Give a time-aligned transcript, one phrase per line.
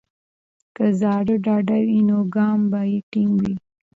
[0.75, 2.79] که زړه ډاډه وي، نو ګام به
[3.11, 3.53] ټینګ وي.